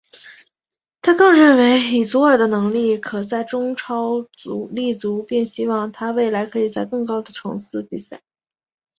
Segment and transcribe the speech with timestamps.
[1.03, 4.25] 他更认为以祖尔的能力可在中超
[4.71, 8.23] 立足并希望他未来可以在更高层次的比赛效力。